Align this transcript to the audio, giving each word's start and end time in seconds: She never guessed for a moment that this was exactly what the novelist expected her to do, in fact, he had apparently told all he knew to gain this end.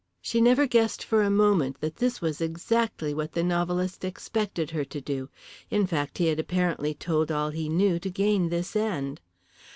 She 0.19 0.41
never 0.41 0.65
guessed 0.65 1.03
for 1.03 1.21
a 1.21 1.29
moment 1.29 1.79
that 1.79 1.97
this 1.97 2.21
was 2.21 2.41
exactly 2.41 3.13
what 3.13 3.33
the 3.33 3.43
novelist 3.43 4.03
expected 4.03 4.71
her 4.71 4.83
to 4.83 4.99
do, 4.99 5.29
in 5.69 5.85
fact, 5.85 6.17
he 6.17 6.25
had 6.25 6.39
apparently 6.39 6.95
told 6.95 7.31
all 7.31 7.51
he 7.51 7.69
knew 7.69 7.99
to 7.99 8.09
gain 8.09 8.49
this 8.49 8.75
end. 8.75 9.21